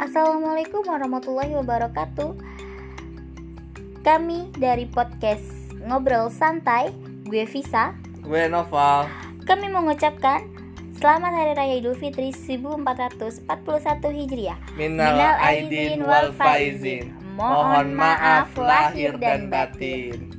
[0.00, 2.32] Assalamualaikum warahmatullahi wabarakatuh.
[4.00, 5.44] Kami dari podcast
[5.76, 6.88] Ngobrol Santai,
[7.28, 7.92] gue Visa.
[8.24, 9.12] Gue Noval.
[9.44, 10.48] Kami mengucapkan
[10.96, 13.44] Selamat Hari Raya Idul Fitri 1441
[14.24, 14.56] Hijriah.
[14.80, 17.12] Minal aidin wal faizin.
[17.36, 20.32] Mohon maaf lahir dan batin.